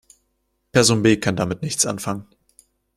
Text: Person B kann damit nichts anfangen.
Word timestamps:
Person 0.71 1.03
B 1.03 1.17
kann 1.19 1.35
damit 1.35 1.61
nichts 1.61 1.85
anfangen. 1.85 2.25